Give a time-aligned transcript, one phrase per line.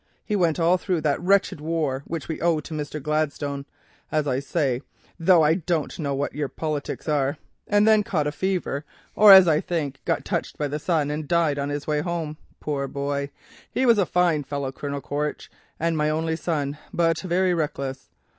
[0.25, 2.99] He went all through that wretched war which we owe to Mr.
[2.99, 3.67] Gladstone,
[4.11, 4.81] as I say,
[5.19, 8.83] though I don't know what your politics are, and then caught a fever,
[9.15, 12.37] or as I think got touched by the sun, and died on his way home.
[12.59, 13.29] Poor boy!
[13.71, 18.09] He was a fine fellow, Colonel Quaritch, and my only son, but very reckless.